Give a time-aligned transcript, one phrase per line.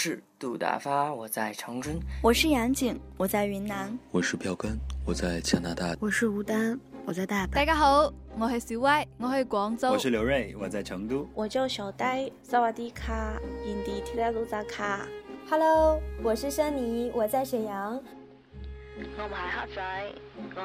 [0.00, 7.50] 是杜大发，我在长春；我是杨景，我在云南；我是票根，我在加拿大；我是吴丹，我在大阪。
[7.50, 15.04] 大家好，我是小歪，我喺广州；我是刘瑞，我在成都；我叫小呆，萨瓦迪卡，印地提拉鲁扎卡。
[15.50, 17.94] Hello，我是珊妮，我在沈阳。
[17.96, 20.60] 我唔系黑仔，我系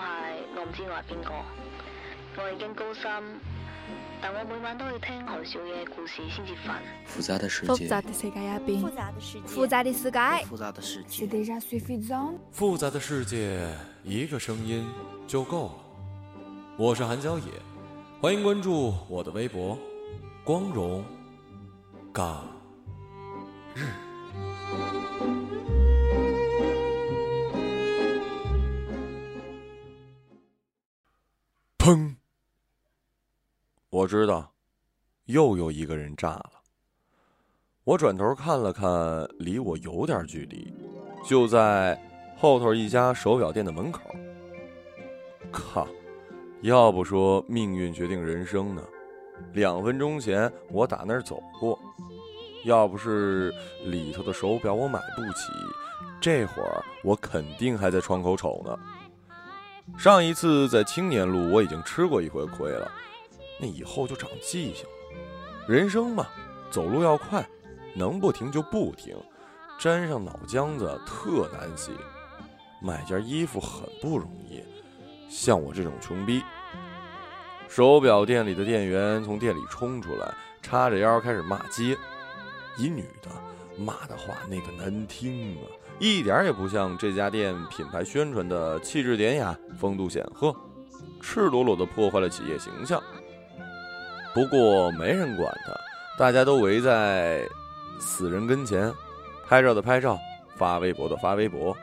[0.55, 1.31] 我唔知我系边个，
[2.37, 3.23] 我已经高三。
[4.23, 6.79] 但我每晚都要听何少嘅故事先至瞓。
[7.05, 11.27] 复杂的世界，复杂的世界入边，复杂的世界，复杂的世界，复杂的世界。
[12.53, 13.67] 复杂的世界，
[14.01, 14.89] 一个声音
[15.27, 15.73] 就够了。
[16.77, 17.43] 我是韩小野，
[18.21, 19.77] 欢迎关注我的微博
[20.45, 21.03] “光荣
[22.13, 22.47] 港
[23.75, 23.83] 日”。
[31.77, 32.12] 砰！
[34.03, 34.51] 我知道，
[35.27, 36.51] 又有一个人炸了。
[37.85, 38.85] 我转头看了看，
[39.39, 40.73] 离我有点距离，
[41.25, 41.97] 就在
[42.37, 44.01] 后头一家手表店的门口。
[45.53, 45.87] 靠！
[46.63, 48.83] 要不说命运决定人生呢？
[49.53, 51.79] 两分钟前我打那儿走过，
[52.65, 53.53] 要不是
[53.85, 55.53] 里头的手表我买不起，
[56.19, 58.77] 这会儿我肯定还在窗口瞅呢。
[59.97, 62.91] 上一次在青年路我已经吃过一回亏了。
[63.63, 64.89] 那以后就长记性了。
[65.69, 66.27] 人生嘛，
[66.69, 67.47] 走路要快，
[67.95, 69.15] 能不停就不停。
[69.79, 71.91] 沾上脑浆子特难洗。
[72.81, 74.61] 买件衣服很不容易，
[75.29, 76.43] 像我这种穷逼。
[77.69, 81.97] 手表店里的店员从店里冲出来，叉着腰开始骂街。
[82.77, 83.29] 一女的
[83.77, 85.63] 骂的话那个难听啊，
[85.99, 90.53] 一点也不像这家店品牌宣传的气质典雅、风度显赫，
[91.21, 93.01] 赤裸裸的破坏了企业形象。
[94.33, 95.73] 不过没人管他，
[96.17, 97.47] 大家都围在
[97.99, 98.91] 死人跟前，
[99.47, 100.17] 拍照的拍照，
[100.55, 101.75] 发微博的发微博。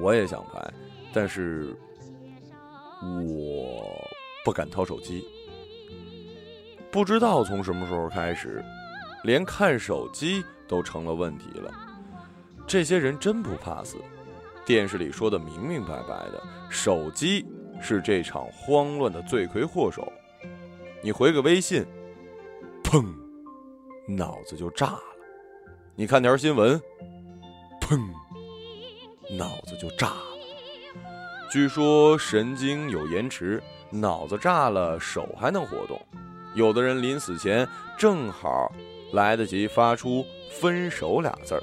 [0.00, 0.62] 我也想拍，
[1.12, 1.74] 但是
[3.02, 3.82] 我
[4.44, 5.26] 不敢掏手机。
[6.90, 8.62] 不知道从什么时候开始，
[9.24, 11.72] 连看手机都成了问题了。
[12.66, 13.96] 这些人真不怕死，
[14.66, 17.46] 电视里说的明明白白的，手机
[17.80, 20.12] 是这场慌乱的罪魁祸首。
[21.02, 21.86] 你回个微信，
[22.82, 23.06] 砰，
[24.06, 25.00] 脑子就炸了；
[25.94, 26.78] 你看条新闻，
[27.80, 27.98] 砰，
[29.38, 30.24] 脑子就炸了。
[31.50, 35.98] 据说神经有延迟，脑子炸了，手还能活动。
[36.54, 38.70] 有的人临死前正好
[39.12, 40.24] 来得及发出
[40.60, 41.62] “分手”俩字儿。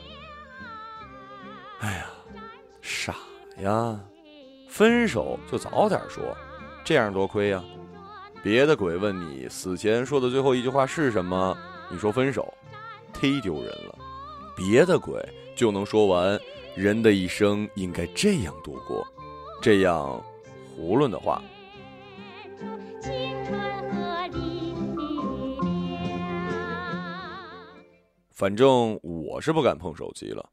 [1.82, 2.08] 哎呀，
[2.82, 3.16] 傻
[3.60, 4.00] 呀！
[4.68, 6.24] 分手就早点说，
[6.84, 7.64] 这样多亏呀。
[8.50, 11.54] 别的鬼问你死前说的最后一句话是什么？
[11.92, 12.54] 你说分手，
[13.12, 14.00] 忒丢人了。
[14.56, 15.22] 别的鬼
[15.54, 16.40] 就能说完
[16.74, 19.06] 人的一生应该这样度过，
[19.62, 20.24] 这样
[20.80, 21.44] 囫囵的话。
[28.32, 30.50] 反正我是不敢碰手机了。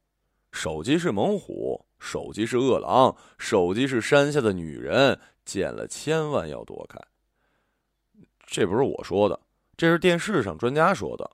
[0.51, 6.99] 手机是猛虎，手机是饿狼，手机是山下的女人，见了千万要躲开。
[8.47, 9.39] 这不是我说的，
[9.75, 11.29] 这是电视上专家说的。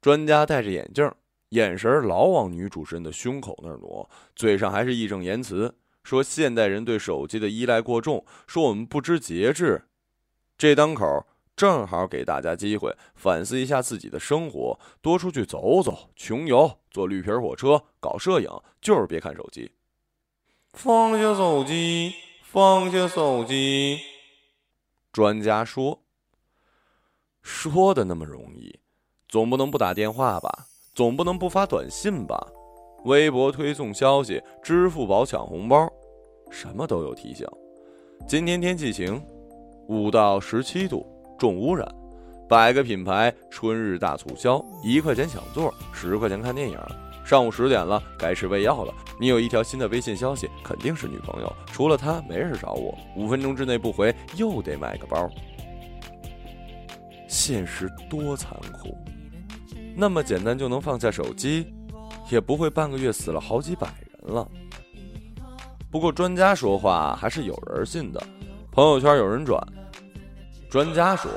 [0.00, 1.10] 专家戴着眼镜，
[1.48, 9.86] 眼神老往女主持人的胸口那儿挪，嘴上还是义正言辞说：“现代人对手机的依赖过重，说我们不知节制。”
[10.58, 11.26] 这当口
[11.56, 18.48] 正好给大家机会反思一下自己的生活，多出去走走，穷游，坐绿皮火车，搞摄影，
[18.80, 19.72] 就是别看手机。
[20.72, 23.98] 放下手机，放下手机。
[25.10, 26.05] 专家说。
[27.46, 28.76] 说的那么容易，
[29.28, 30.66] 总不能不打电话吧？
[30.96, 32.36] 总不能不发短信吧？
[33.04, 35.88] 微博推送消息，支付宝抢红包，
[36.50, 37.46] 什么都有提醒。
[38.26, 39.22] 今天天气晴，
[39.86, 41.06] 五到十七度，
[41.38, 41.88] 重污染。
[42.48, 46.76] 百个品牌春日大促销，一块钱抢座，十块钱看电影。
[47.24, 48.92] 上午十点了，该吃胃药了。
[49.20, 51.52] 你有一条新的微信消息，肯定是女朋友。
[51.66, 52.98] 除了她，没人找我。
[53.16, 55.30] 五分钟之内不回，又得买个包。
[57.36, 58.96] 现实多残酷，
[59.94, 61.66] 那么简单就能放下手机，
[62.30, 64.48] 也不会半个月死了好几百人了。
[65.90, 68.26] 不过专家说话还是有人信的，
[68.72, 69.62] 朋友圈有人转。
[70.70, 71.30] 专家说，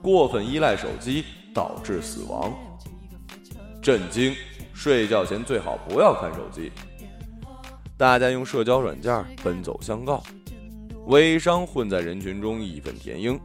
[0.00, 2.54] 过分依赖手机导致死亡。
[3.82, 4.32] 震惊！
[4.72, 6.70] 睡觉前最好不要看手机。
[7.96, 10.22] 大家用社交软件奔走相告，
[11.08, 13.38] 微商混在人群中义愤填膺。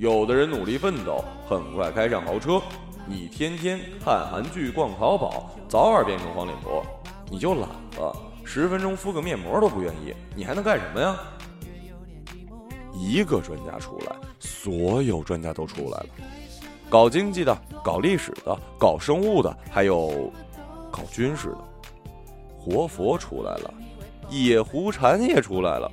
[0.00, 2.58] 有的人努力奋斗，很快开上豪车；
[3.06, 6.82] 你天天看韩剧、逛淘宝，早晚变成黄脸婆。
[7.30, 7.68] 你就懒
[7.98, 11.14] 了，十分钟敷个面膜都不愿意，你还能干什么呀？
[12.94, 16.06] 一个专家出来，所有专家都出来了，
[16.88, 17.54] 搞经济的，
[17.84, 20.32] 搞历史的，搞生物的，还有
[20.90, 21.58] 搞军事的。
[22.58, 23.74] 活佛出来了，
[24.30, 25.92] 野狐禅也出来了，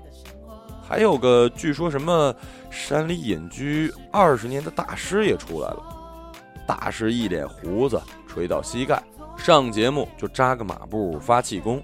[0.88, 2.34] 还有个据说什么
[2.72, 6.34] 山里隐居二十年的大师也出来了。
[6.66, 9.04] 大师一脸胡子，垂到膝盖，
[9.38, 11.84] 上节目就扎个马步发气功，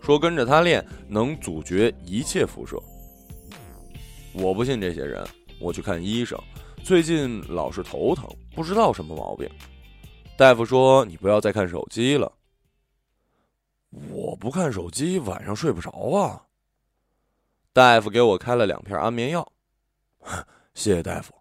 [0.00, 2.82] 说跟着他练能阻绝一切辐射。
[4.32, 5.22] 我不信这些人，
[5.60, 6.38] 我去看医生，
[6.82, 9.46] 最近老是头疼，不知道什么毛病。
[10.38, 12.32] 大夫说你不要再看手机了。
[14.10, 16.40] 我不看手机，晚上睡不着啊。
[17.78, 19.52] 大夫给我开了两片安眠药，
[20.74, 21.32] 谢谢大夫。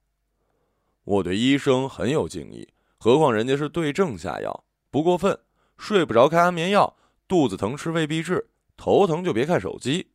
[1.03, 2.71] 我对医生很有敬意。
[2.99, 5.35] 何况人家是对症下药，不过分。
[5.79, 6.95] 睡不着开安眠药，
[7.27, 10.11] 肚子疼吃未必治，头疼就别看手机。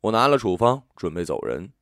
[0.00, 1.72] 我拿了处方，准备走人。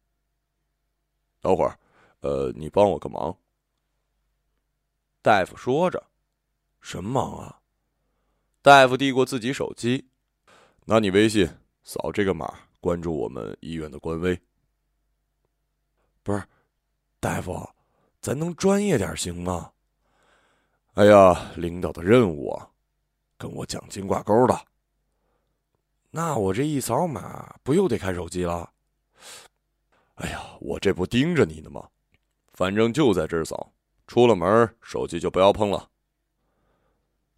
[1.40, 1.78] 等会儿，
[2.20, 3.34] 呃，你帮我个忙。
[5.22, 6.04] 大夫说着，
[6.82, 7.60] 什么忙啊？
[8.60, 10.06] 大夫递过自己手机，
[10.84, 11.48] 拿你微信
[11.82, 12.52] 扫这个码，
[12.84, 14.38] 关注我们医院的官微。
[16.22, 16.44] 不是，
[17.18, 17.66] 大夫，
[18.20, 19.72] 咱能专业点行吗？
[20.92, 22.68] 哎呀，领导的任务啊，
[23.38, 24.66] 跟我奖金挂钩的。
[26.10, 28.70] 那我这一扫码，不又得看手机了？
[30.16, 31.88] 哎呀，我这不盯着你呢吗？
[32.52, 33.72] 反正就在这儿扫，
[34.06, 35.88] 出了门手机就不要碰了。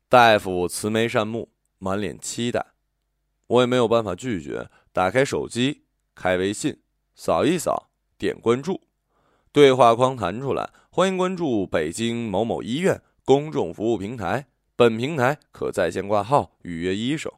[0.08, 2.66] 大夫慈眉善目，满脸期待，
[3.46, 4.68] 我也没有办法拒绝。
[4.92, 5.84] 打开手机，
[6.14, 6.82] 开微信，
[7.14, 8.80] 扫一扫，点关注，
[9.52, 13.02] 对话框弹出来，欢迎关注北京某某医院。
[13.24, 14.46] 公众服务平台，
[14.76, 17.32] 本平台可在线挂号预约医生。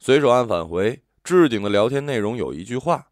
[0.00, 3.10] 随手按返回，置顶的聊天内容有一句话。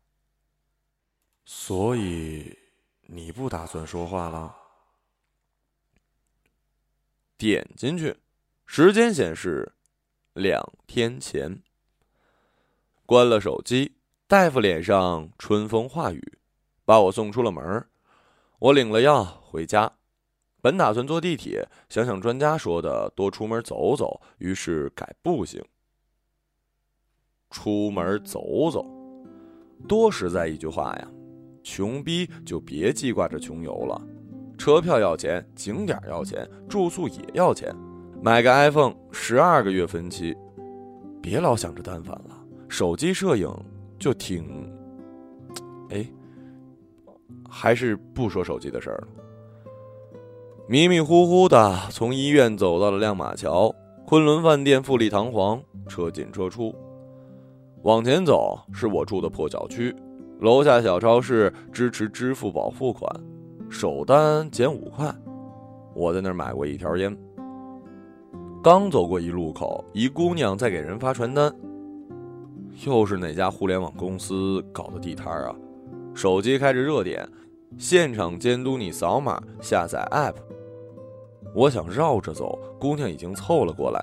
[1.44, 2.58] 所以
[3.02, 4.56] 你不打算说话了？
[7.36, 8.16] 点进去，
[8.64, 9.74] 时间显示
[10.34, 11.62] 两天前。
[13.04, 13.92] 关了手机，
[14.26, 16.38] 大夫脸上春风化雨，
[16.84, 17.86] 把我送出了门
[18.58, 19.92] 我领了药回家。
[20.60, 25.62] 本打算坐地铁，想想专家说的多出门走走，于是改步行。
[27.50, 28.86] 出门走走，
[29.86, 31.08] 多实在一句话呀！
[31.64, 34.00] 穷逼就别记挂着穷游了，
[34.56, 37.74] 车票要钱，景点要钱，住宿也要钱，
[38.24, 40.32] 买个 iPhone 十二个月分期，
[41.20, 42.38] 别老想着单反了，
[42.68, 43.52] 手机摄影
[43.98, 44.72] 就挺……
[45.90, 46.06] 哎，
[47.50, 49.08] 还是不说手机的事儿了。
[50.68, 53.74] 迷迷糊糊的从医院走到了亮马桥，
[54.06, 56.72] 昆仑饭店富丽堂皇，车进车出。
[57.82, 59.92] 往前走是我住的破小区，
[60.38, 63.12] 楼下小超市支持支付宝付款，
[63.68, 65.12] 首单减五块。
[65.92, 67.18] 我在那儿买过一条烟。
[68.62, 71.52] 刚走过一路口，一姑娘在给人发传单。
[72.86, 75.56] 又是哪家互联网公司搞的地摊啊？
[76.14, 77.28] 手机开着热点，
[77.76, 80.36] 现场监督你扫码下载 app。
[81.56, 84.00] 我想绕着走，姑娘已经凑了过来。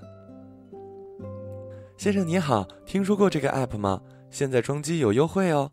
[1.96, 4.02] 先生你好，听说过这个 app 吗？
[4.30, 5.72] 现在装机有优惠哦。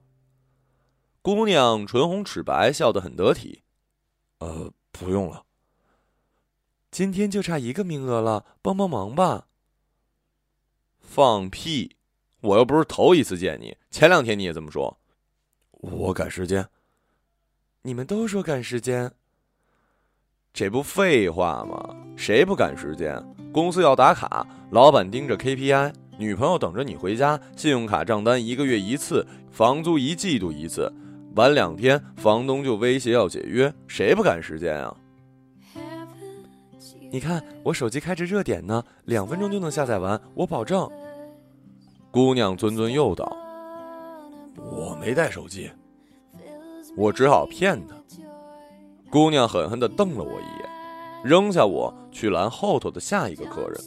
[1.22, 3.62] 姑娘唇红齿白，笑得很得体。
[4.38, 5.42] 呃，不用了。
[6.90, 9.46] 今天就差一个名额了，帮帮忙吧。
[11.00, 11.96] 放屁！
[12.40, 14.98] 我又不是头一次见你，前两天你也这么说。
[15.72, 16.68] 我赶时间。
[17.82, 19.12] 你们都说赶时间。
[20.52, 21.94] 这不废话吗？
[22.16, 23.22] 谁不赶时间？
[23.52, 30.92] 公司要打卡，老板盯着 KPI，女朋友等着你回家，信用卡账单一个月一次，房租一季度一次，
[31.34, 34.96] 晚两天房东就威胁要解约，谁不赶时间啊？
[37.16, 40.86] 你看我手机开着热点呢，两分钟就能下载完，我保证。
[42.10, 43.34] 姑娘谆谆又道，
[44.62, 45.70] 我没带手机，
[46.94, 47.94] 我只好骗她。
[49.10, 50.68] 姑娘狠狠地瞪了我一眼，
[51.24, 53.80] 扔下我去拦后头的下一个客人。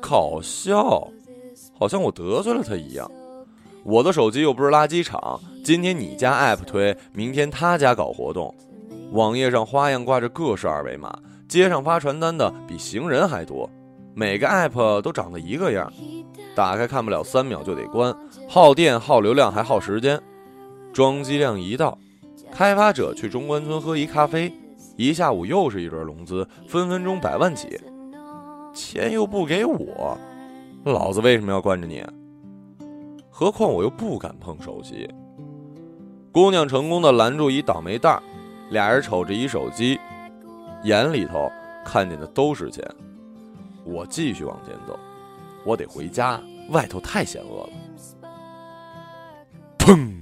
[0.00, 1.06] 搞笑，
[1.78, 3.08] 好像我得罪了他一样。
[3.84, 8.52] 我的手机又不是垃圾场，今天你家 app 推，明天他家搞活动，
[9.12, 11.16] 网页上花样挂着各式二维码，
[11.50, 13.68] 街上发传单的比行人还多，
[14.14, 15.92] 每个 app 都长得一个样，
[16.54, 18.16] 打开看不了三秒就得关，
[18.48, 20.22] 耗电、耗流量还耗时间，
[20.92, 21.98] 装机量一到。
[22.52, 24.52] 开发者去中关村喝一咖啡，
[24.96, 27.80] 一下午又是一轮融资，分分钟百万起，
[28.72, 30.16] 钱又不给我，
[30.84, 32.00] 老子为什么要惯着你？
[33.28, 35.12] 何况我又不敢碰手机。
[36.30, 38.22] 姑娘成功的拦住一倒霉蛋，
[38.70, 39.98] 俩人瞅着一手机，
[40.82, 41.50] 眼里头
[41.84, 42.84] 看见的都是钱。
[43.84, 44.98] 我继续往前走，
[45.64, 47.72] 我得回家，外头太险恶了。
[49.78, 50.20] 砰！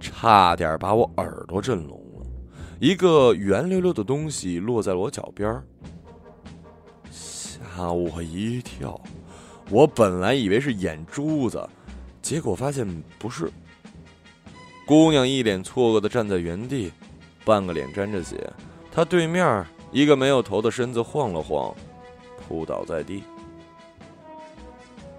[0.00, 2.26] 差点把我耳朵震聋了，
[2.78, 5.62] 一个圆溜溜的东西落在了我脚边
[7.10, 9.00] 吓我一跳。
[9.70, 11.68] 我本来以为是眼珠子，
[12.20, 12.86] 结果发现
[13.18, 13.50] 不是。
[14.86, 16.92] 姑娘一脸错愕的站在原地，
[17.44, 18.52] 半个脸沾着血。
[18.90, 21.74] 他对面一个没有头的身子晃了晃，
[22.48, 23.22] 扑倒在地。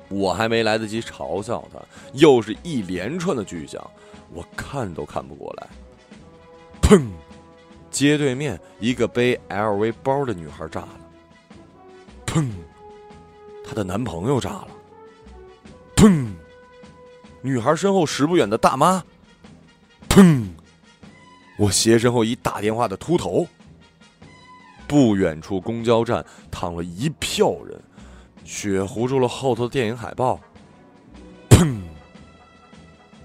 [0.07, 1.79] 我还没来得及嘲笑他，
[2.13, 3.85] 又是一连串的巨响，
[4.31, 5.67] 我看都看不过来。
[6.81, 7.07] 砰！
[7.89, 10.99] 街对面一个背 LV 包的女孩炸了。
[12.25, 12.49] 砰！
[13.65, 14.67] 她的男朋友炸了。
[15.95, 16.27] 砰！
[17.41, 19.03] 女孩身后十不远的大妈。
[20.07, 20.45] 砰！
[21.57, 23.47] 我斜身后一打电话的秃头。
[24.87, 27.83] 不远处公交站躺了一票人，
[28.43, 30.39] 血糊住了后头的电影海报。
[31.49, 31.81] 砰！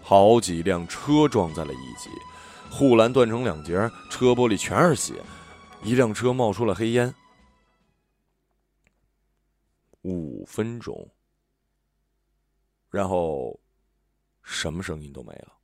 [0.00, 2.08] 好几辆车撞在了一起，
[2.70, 3.72] 护栏断成两截，
[4.08, 5.22] 车玻璃全是血，
[5.84, 7.14] 一辆车冒出了黑烟。
[10.02, 11.10] 五分钟，
[12.88, 13.60] 然后
[14.42, 15.59] 什么声音都没了。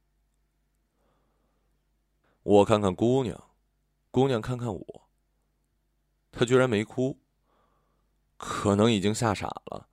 [2.47, 3.43] 我看看姑娘，
[4.13, 5.09] 姑娘看看我。
[6.31, 7.19] 她居然没哭，
[8.37, 9.89] 可能已经吓傻了。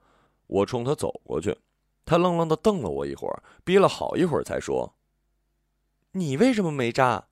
[0.46, 1.58] 我冲她走过去，
[2.06, 4.94] 她愣愣的瞪了我一会儿，憋了好一会儿才说
[6.14, 7.26] ：“你为什么没炸？”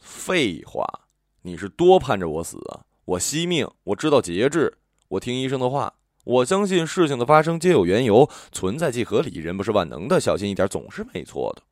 [0.00, 1.08] 废话，
[1.42, 2.86] 你是多盼着我死啊！
[3.04, 4.78] 我惜命，我知道节制。
[5.08, 11.62] 我听医生的话，我相信事情的发生皆有缘由，存在即合理，人不是万能的，小心一点总是没错的。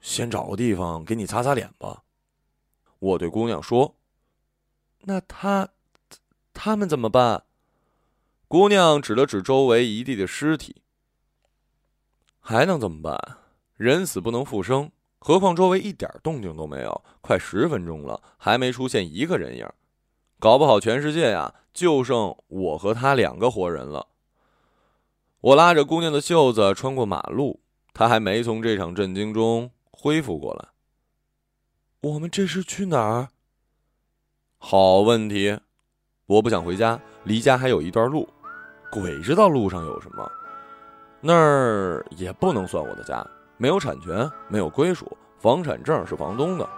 [0.00, 2.02] 先找个地方给你擦擦脸吧，
[2.98, 3.96] 我对姑娘说。
[5.02, 5.68] 那他，
[6.52, 7.44] 他们怎么办？
[8.46, 10.82] 姑娘指了指周围一地的尸体。
[12.40, 13.38] 还能怎么办？
[13.76, 19.68] 人死不能复生，何况周围一点动静都没有，快十分钟了，还没出现一个人影。
[20.40, 24.08] 搞不好全世界呀，就剩我和他两个活人了。
[25.40, 27.60] 我拉着姑娘的袖子穿过马路，
[27.92, 30.68] 她还没从这场震惊中恢复过来。
[32.02, 33.28] 我们这是去哪儿？
[34.58, 35.58] 好问题，
[36.26, 38.28] 我不想回家，离家还有一段路，
[38.92, 40.30] 鬼知道路上有什么。
[41.20, 43.26] 那儿也不能算我的家，
[43.56, 46.68] 没有产权，没有归属，房产证是房东的，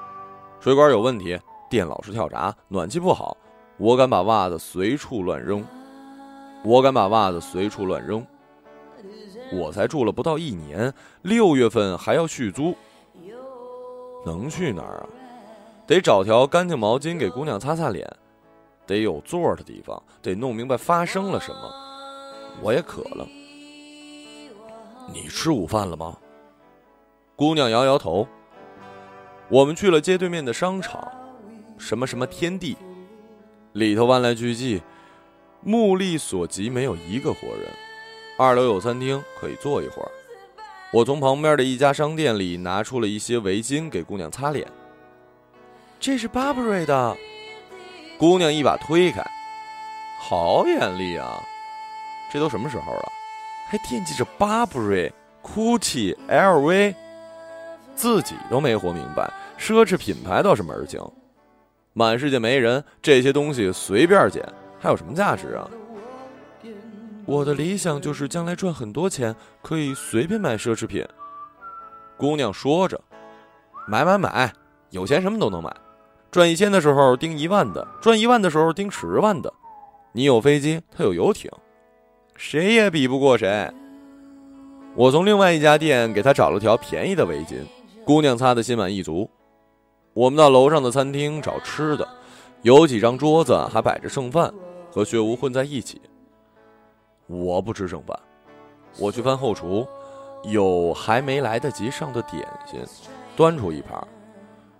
[0.60, 3.36] 水管有问题，电老是跳闸，暖气不好。
[3.76, 5.62] 我敢把袜子随处乱扔，
[6.64, 8.26] 我敢把袜子随处乱扔。
[9.52, 12.76] 我才住了不到一年，六月份还要续租，
[14.24, 15.06] 能去哪儿啊？
[15.86, 18.08] 得找条干净毛巾给姑娘擦擦脸，
[18.86, 21.74] 得有座的地方，得弄明白发生了什么。
[22.62, 23.26] 我也渴了，
[25.12, 26.16] 你吃午饭了吗？
[27.34, 28.26] 姑娘摇摇头。
[29.48, 31.10] 我们去了街对面的商场，
[31.76, 32.76] 什么什么天地。
[33.72, 34.80] 里头万籁俱寂，
[35.62, 37.68] 目力所及没有一个活人。
[38.38, 40.10] 二楼有餐厅，可以坐一会儿。
[40.92, 44.66] 我从旁边的一家商店里拿出了一些围巾给姑娘擦脸。
[46.00, 47.16] 这是 Burberry 的，
[48.18, 49.22] 姑娘一把推开，
[50.20, 51.40] 好眼力啊！
[52.32, 53.12] 这都什么时候了，
[53.68, 56.94] 还惦记着 Burberry、Gucci、LV，
[57.94, 61.00] 自己都没活明白，奢侈品牌倒是门儿清。
[61.92, 64.44] 满世界没人，这些东西随便捡，
[64.80, 65.70] 还有什么价值啊？
[67.30, 69.32] 我的理想就是将来赚很多钱，
[69.62, 71.06] 可以随便买奢侈品。
[72.16, 73.00] 姑娘说着
[73.86, 74.52] ：“买买买，
[74.90, 75.72] 有钱什么都能买。
[76.32, 79.52] 赚一千的时候盯一万的，赚一万的时候盯十万的。
[80.10, 81.48] 你有飞机，他有游艇，
[82.34, 83.72] 谁也比不过谁。”
[84.96, 87.58] 我从另外一家店给他找了条便宜的围巾，
[88.04, 89.30] 姑娘擦得心满意足。
[90.14, 92.08] 我们到楼上的餐厅找吃的，
[92.62, 94.52] 有几张桌子还摆着剩饭，
[94.90, 96.02] 和血污混在一起。
[97.30, 98.18] 我不吃剩饭，
[98.98, 99.86] 我去翻后厨，
[100.42, 102.80] 有还没来得及上的点心，
[103.36, 104.02] 端出一盘。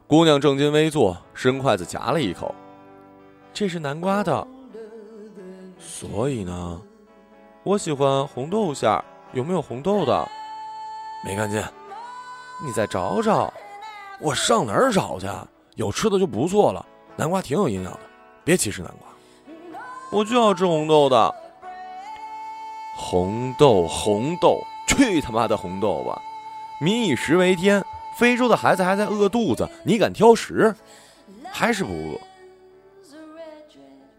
[0.09, 2.52] 姑娘正襟危坐，伸筷子夹了一口，
[3.54, 4.45] 这是南瓜的。
[5.78, 6.83] 所以呢，
[7.62, 10.28] 我喜欢红豆馅儿，有没有红豆的？
[11.25, 11.62] 没看见，
[12.66, 13.52] 你再找找。
[14.19, 15.28] 我上哪儿找去？
[15.76, 16.85] 有吃的就不错了。
[17.16, 18.00] 南瓜挺有营养的，
[18.42, 19.09] 别歧视南瓜。
[20.11, 21.35] 我就要吃红豆的。
[22.95, 26.21] 红豆，红豆，去他妈的红豆吧！
[26.81, 27.85] 民以食为天，
[28.17, 30.75] 非洲的孩子还在饿肚子，你敢挑食？
[31.51, 32.21] 还是不饿？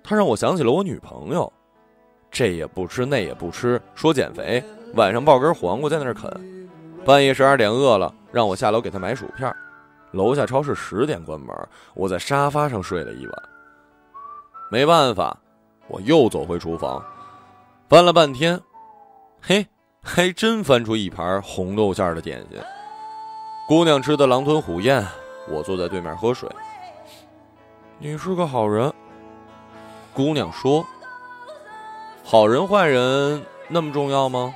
[0.03, 1.51] 他让我想起了我女朋友，
[2.29, 4.63] 这也不吃那也不吃，说减肥，
[4.95, 6.69] 晚上抱根黄瓜在那儿啃，
[7.05, 9.53] 半夜十二点饿了，让我下楼给他买薯片。
[10.11, 11.55] 楼下超市十点关门，
[11.93, 13.43] 我在沙发上睡了一晚。
[14.69, 15.37] 没办法，
[15.87, 17.01] 我又走回厨房，
[17.91, 18.57] 翻了半天，
[19.41, 19.67] 嘿，
[20.01, 22.57] 还真翻出一盘红豆馅的点心。
[23.67, 25.05] 姑娘吃的狼吞虎咽，
[25.49, 26.49] 我坐在对面喝水。
[27.99, 28.89] 你是个好人，
[30.13, 30.85] 姑娘说。
[32.23, 34.55] 好人坏人那么重要吗？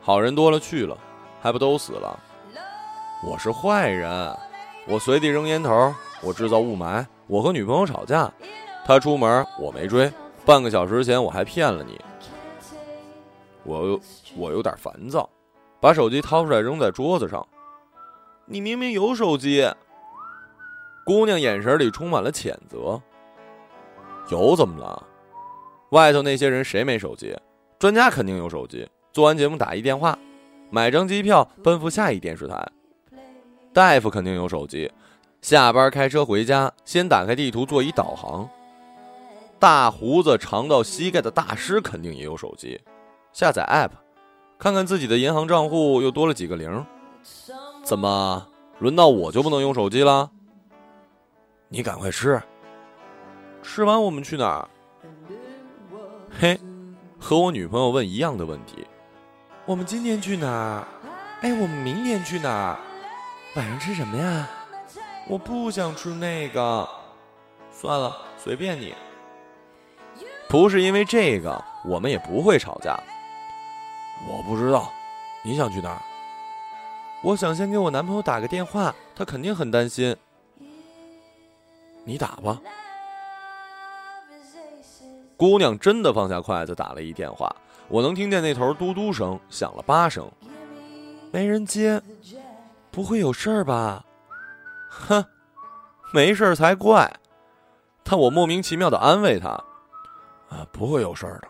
[0.00, 0.96] 好人多了去了，
[1.42, 2.18] 还不都死了？
[3.22, 4.34] 我是坏人，
[4.88, 8.32] 我随地扔烟头，我制造雾霾，我和女朋友吵架，
[8.86, 10.10] 她出门我没追，
[10.46, 12.00] 半个小时前我还骗了你。
[13.64, 14.00] 我
[14.36, 15.28] 我有点烦躁，
[15.80, 17.46] 把手机掏出来扔在桌子上。
[18.46, 19.68] 你明明有手机。
[21.04, 23.00] 姑娘眼神里充满了谴责。
[24.30, 25.06] 有怎么了？
[25.90, 27.36] 外头那些人谁没手机？
[27.78, 28.88] 专家肯定有手机。
[29.12, 30.18] 做完节目打一电话，
[30.70, 32.66] 买张机票奔赴下一电视台。
[33.72, 34.90] 大夫肯定有手机，
[35.42, 38.48] 下班开车回家先打开地图做一导航。
[39.58, 42.80] 大胡子长到膝盖的大师肯定也有手机，
[43.34, 43.90] 下载 app，
[44.60, 46.86] 看看自己的银行账户又多了几个零。
[47.82, 48.46] 怎么
[48.78, 50.30] 轮到我就不能用手机了？
[51.68, 52.40] 你赶快吃，
[53.60, 54.68] 吃完我们去哪儿？
[56.30, 56.60] 嘿，
[57.18, 58.86] 和我女朋友问一样的问题。
[59.66, 60.86] 我们今天去哪儿？
[61.40, 62.78] 哎，我们明天去哪儿？
[63.56, 64.48] 晚上吃什么呀？
[65.28, 66.88] 我不想吃那个。
[67.72, 68.94] 算了，随便你。
[70.48, 72.96] 不是因为这个，我们也不会吵架。
[74.28, 74.90] 我不知道，
[75.42, 76.00] 你想去哪儿？
[77.22, 80.16] 我想先给我男朋友打个电话，他肯定很担心。
[82.04, 82.60] 你打吧。
[85.36, 87.54] 姑娘真的放下筷子打了一电话，
[87.88, 90.30] 我能听见那头嘟嘟声响了八声，
[91.32, 92.00] 没人接，
[92.90, 94.04] 不会有事儿吧？
[94.88, 95.24] 哼，
[96.12, 97.10] 没事儿才怪。
[98.04, 99.48] 但我莫名其妙的安慰她，
[100.50, 101.48] 啊，不会有事儿的。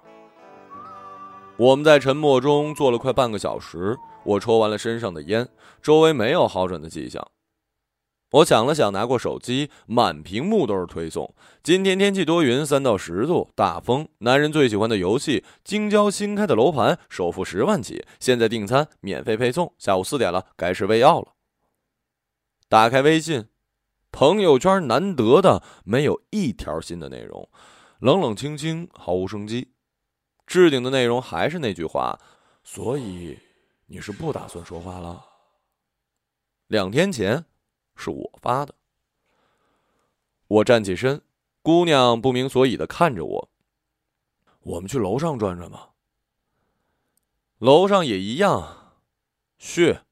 [1.57, 5.49] 我们在沉默中坐了快半个小时，我抽完了身上的烟，
[5.81, 7.25] 周围没有好转的迹象。
[8.33, 11.33] 我想了想，拿过手机，满屏幕都是推送。
[11.62, 14.09] 今天天气多云，三到十度，大风。
[14.19, 19.73] 男人最喜欢的游戏，京郊新开的楼盘，首付十万起，现在订餐免费配送。
[19.79, 21.35] 下午四点了，该吃胃药了。
[22.69, 23.47] 打开微信，
[24.11, 27.49] 朋友圈难得的没有一条新的内容，
[28.01, 29.74] 冷冷清清，毫无生机。
[30.46, 32.18] 置顶的内容还是那句话，
[32.62, 33.38] 所以
[33.87, 35.24] 你是不打算说话了？
[36.66, 37.44] 两天前。
[37.96, 38.74] 是我发的。
[40.48, 41.22] 我站起身，
[41.62, 43.50] 姑娘不明所以的看着我。
[44.62, 45.90] 我们去楼上转转吧。
[47.59, 48.94] 楼上也一样，
[49.59, 50.02] 血，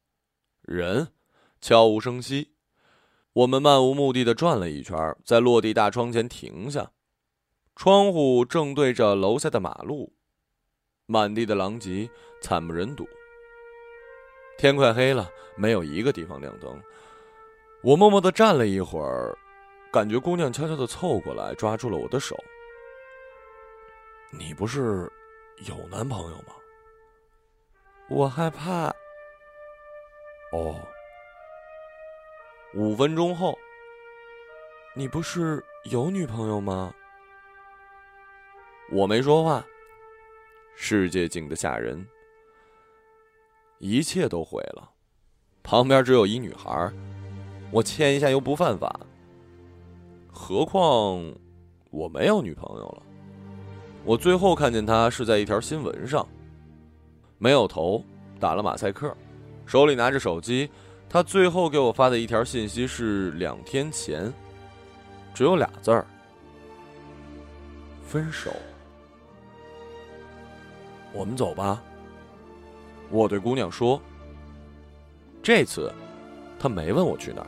[0.61, 1.13] 人，
[1.61, 2.55] 悄无声息。
[3.33, 6.93] 我们漫无目的的转了一圈，在落地大窗前停下，
[7.75, 10.15] 窗户正对着楼下的马路，
[11.07, 12.09] 满地的狼藉，
[12.41, 13.09] 惨不忍睹。
[14.59, 16.81] 天快黑了，没有一个地方亮灯。
[17.83, 19.37] 我默默的站了一会儿，
[19.93, 22.37] 感觉姑娘悄悄的凑过来，抓住了我的手。
[24.31, 25.11] 你不是
[25.67, 26.55] 有男朋友吗？
[28.09, 28.89] 我害怕。
[30.53, 30.81] 哦。
[32.75, 33.59] 五分钟后，
[34.95, 36.95] 你不是有女朋友吗？
[38.91, 39.65] 我没说话。
[40.75, 42.05] 世界静得吓人，
[43.79, 44.91] 一切都毁了。
[45.63, 46.91] 旁边只有一女孩。
[47.71, 49.01] 我牵一下又不犯法，
[50.31, 51.25] 何况
[51.91, 53.03] 我没有女朋友了。
[54.05, 56.29] 我最后看见她是在一条新闻上，
[57.39, 58.05] 没有头，
[58.39, 59.17] 打了马赛克，
[59.65, 60.69] 手里拿着手机。
[61.09, 64.33] 他最后给我发的一条信息是两天前，
[65.33, 66.07] 只有俩字儿：
[68.07, 68.51] 分手。
[71.13, 71.83] 我们走吧。
[73.11, 74.01] 我对姑娘说。
[75.43, 75.93] 这次，
[76.59, 77.47] 她没问我去哪儿。